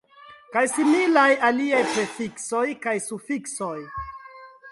Kaj 0.53 0.61
similaj 0.75 1.25
aliaj 1.49 1.81
prefiksoj 1.91 2.63
kaj 2.87 2.97
sufiksoj. 3.11 3.77